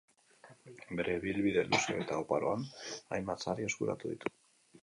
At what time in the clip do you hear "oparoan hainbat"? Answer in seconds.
2.23-3.47